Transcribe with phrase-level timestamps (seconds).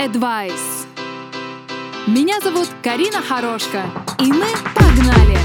[0.00, 0.86] Advice.
[2.06, 3.82] Меня зовут Карина Хорошка,
[4.18, 5.36] и мы погнали!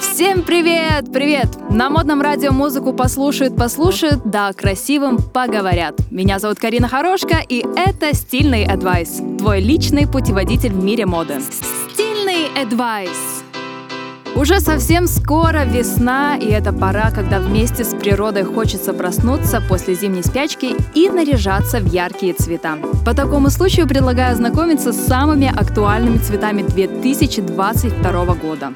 [0.00, 1.12] Всем привет!
[1.12, 1.46] Привет!
[1.70, 5.94] На модном радио музыку послушают, послушают, да красивым поговорят.
[6.10, 11.40] Меня зовут Карина Хорошка, и это «Стильный Advice», твой личный путеводитель в мире моды.
[11.40, 13.29] «Стильный Advice»
[14.36, 20.22] Уже совсем скоро весна, и это пора, когда вместе с природой хочется проснуться после зимней
[20.22, 22.78] спячки и наряжаться в яркие цвета.
[23.04, 28.72] По такому случаю предлагаю ознакомиться с самыми актуальными цветами 2022 года.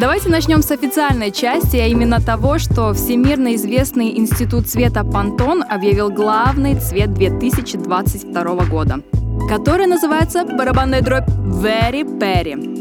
[0.00, 6.10] Давайте начнем с официальной части, а именно того, что всемирно известный институт цвета Пантон объявил
[6.10, 9.02] главный цвет 2022 года
[9.48, 12.74] который называется барабанная дробь Very Perry.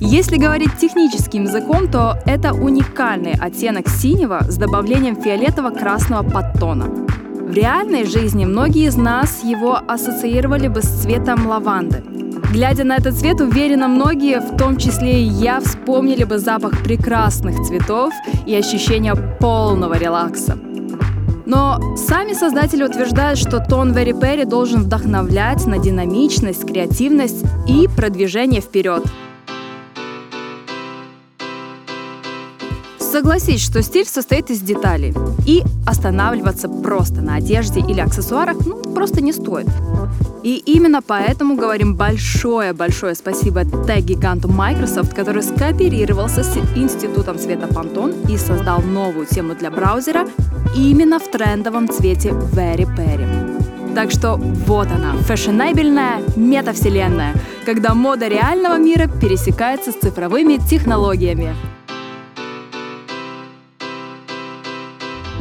[0.00, 6.84] Если говорить техническим языком, то это уникальный оттенок синего с добавлением фиолетово-красного подтона.
[6.84, 12.02] В реальной жизни многие из нас его ассоциировали бы с цветом лаванды.
[12.52, 17.66] Глядя на этот цвет, уверена, многие, в том числе и я, вспомнили бы запах прекрасных
[17.66, 18.12] цветов
[18.46, 20.56] и ощущение полного релакса.
[21.46, 28.60] Но сами создатели утверждают, что тон Very Perry должен вдохновлять на динамичность, креативность и продвижение
[28.60, 29.04] вперед.
[32.98, 35.14] Согласись, что стиль состоит из деталей,
[35.46, 39.68] и останавливаться просто на одежде или аксессуарах ну, просто не стоит.
[40.44, 48.36] И именно поэтому говорим большое-большое спасибо тег-гиганту Microsoft, который скооперировался с Институтом цвета Pantone и
[48.36, 50.28] создал новую тему для браузера
[50.76, 53.94] именно в трендовом цвете Very Perry.
[53.94, 57.32] Так что вот она, фэшенабельная метавселенная,
[57.64, 61.54] когда мода реального мира пересекается с цифровыми технологиями.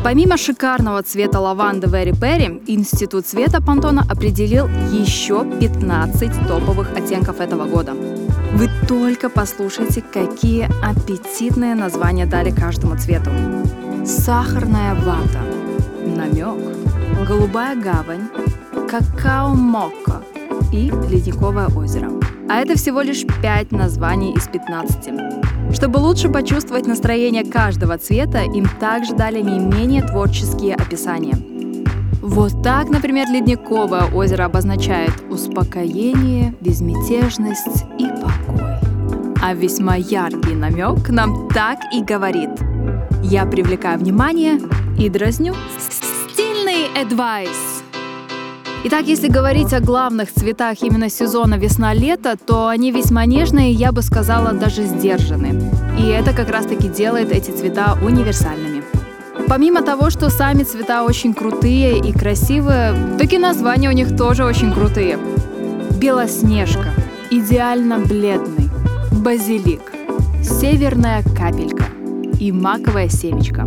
[0.04, 7.66] Помимо шикарного цвета лаванды Very Perry, Институт цвета Пантона определил еще 15 топовых оттенков этого
[7.66, 7.94] года.
[8.53, 13.31] Вы только послушайте, какие аппетитные названия дали каждому цвету.
[14.06, 15.40] Сахарная вата,
[16.06, 16.58] намек,
[17.25, 18.28] голубая гавань,
[18.90, 20.22] какао-мокко
[20.74, 22.12] и ледниковое озеро.
[22.50, 25.62] А это всего лишь 5 названий из 15.
[25.73, 31.35] Чтобы лучше почувствовать настроение каждого цвета, им также дали не менее творческие описания.
[32.22, 38.63] Вот так, например, ледниковое озеро обозначает успокоение, безмятежность и покой.
[39.41, 42.51] А весьма яркий намек нам так и говорит.
[43.23, 44.59] Я привлекаю внимание
[44.97, 45.55] и дразню.
[46.31, 47.72] Стильный advice.
[48.86, 54.02] Итак, если говорить о главных цветах именно сезона весна-лето, то они весьма нежные, я бы
[54.02, 55.72] сказала, даже сдержанные.
[55.98, 58.84] И это как раз-таки делает эти цвета универсальными.
[59.48, 64.44] Помимо того, что сами цвета очень крутые и красивые, так и названия у них тоже
[64.44, 65.18] очень крутые.
[65.98, 66.90] Белоснежка,
[67.32, 68.70] идеально бледный,
[69.14, 69.94] базилик,
[70.44, 71.86] северная капелька
[72.38, 73.66] и маковая семечка.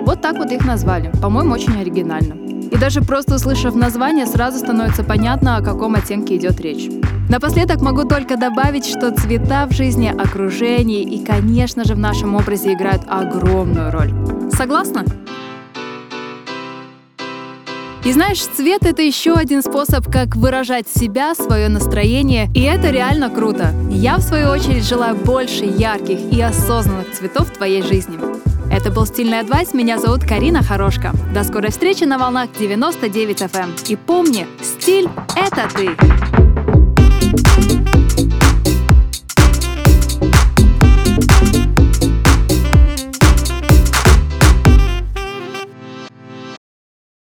[0.00, 1.12] Вот так вот их назвали.
[1.22, 2.34] По-моему, очень оригинально.
[2.72, 6.88] И даже просто услышав название, сразу становится понятно, о каком оттенке идет речь.
[7.28, 12.72] Напоследок могу только добавить, что цвета в жизни, окружении и, конечно же, в нашем образе
[12.72, 14.12] играют огромную роль.
[14.52, 15.04] Согласна?
[18.06, 23.28] И знаешь, цвет— это еще один способ, как выражать себя, свое настроение, и это реально
[23.28, 23.72] круто.
[23.90, 28.18] Я, в свою очередь, желаю больше ярких и осознанных цветов в твоей жизни.
[28.72, 29.74] Это был «Стильный адвайс».
[29.74, 31.12] Меня зовут Карина Хорошка.
[31.34, 33.64] До скорой встречи на волнах 99 FM.
[33.64, 33.74] Эм.
[33.86, 36.51] И помни, стиль— это ты!